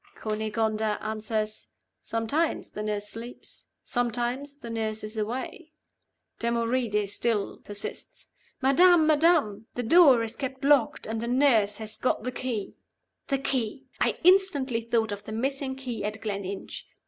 [0.19, 1.67] Cunegonda answers,
[2.01, 5.69] 'Sometimes the nurse sleeps; sometimes the nurse is away.'
[6.39, 8.29] Damoride still persists.
[8.63, 9.05] 'Madam!
[9.05, 9.67] madam!
[9.75, 12.73] the door is kept locked, and the nurse has got the key.'"
[13.27, 13.85] The key!
[13.99, 16.87] I instantly thought of the missing key at Gleninch.